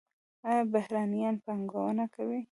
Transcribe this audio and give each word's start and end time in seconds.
آیا 0.47 0.63
بهرنیان 0.73 1.35
پانګونه 1.45 2.05
کوي؟ 2.13 2.39